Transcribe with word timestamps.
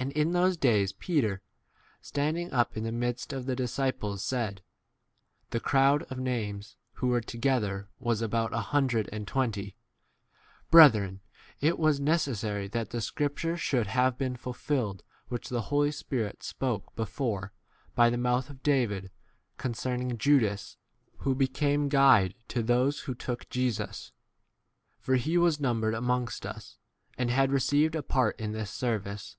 And 0.00 0.12
in 0.12 0.30
those 0.30 0.56
days 0.56 0.92
Peter, 0.92 1.42
standing 2.00 2.52
up 2.52 2.76
in 2.76 2.84
the 2.84 2.92
midst 2.92 3.32
of 3.32 3.46
the 3.46 3.56
disciples, 3.56 4.20
h 4.20 4.26
said, 4.28 4.62
(the 5.50 5.58
crowd 5.58 6.04
of 6.04 6.18
names 6.20 6.76
[who 6.92 7.08
.were] 7.08 7.20
together 7.20 7.88
[was] 7.98 8.22
about 8.22 8.52
a 8.54 8.60
hundred 8.70 9.08
and 9.08 9.22
18 9.22 9.26
twenty,) 9.26 9.76
Brethren, 10.70 11.20
* 11.42 11.60
it 11.68 11.80
was 11.80 11.98
neces 11.98 12.36
sary 12.36 12.68
that 12.68 12.90
the 12.90 13.00
scripture 13.00 13.56
should 13.56 13.88
have 13.88 14.16
been 14.16 14.36
fulfilled 14.36 15.02
which 15.26 15.48
the 15.48 15.62
Holy 15.62 15.90
Spirit 15.90 16.44
spoke 16.44 16.94
before, 16.94 17.52
by 17.96 18.08
the 18.08 18.16
mouth 18.16 18.50
of 18.50 18.62
David, 18.62 19.10
concerning 19.56 20.16
Judas, 20.16 20.76
who 21.22 21.34
became 21.34 21.88
guide 21.88 22.34
to 22.46 22.62
those 22.62 23.00
who 23.00 23.16
took 23.16 23.50
*' 23.50 23.50
Jesus; 23.50 24.12
for 25.00 25.16
he 25.16 25.36
was 25.36 25.58
numbered 25.58 25.92
amongstJ 25.94 26.44
us, 26.54 26.78
and 27.18 27.32
had 27.32 27.50
received 27.50 27.96
a 27.96 28.02
1S 28.04 28.08
part 28.08 28.38
in 28.38 28.52
this 28.52 28.70
service. 28.70 29.34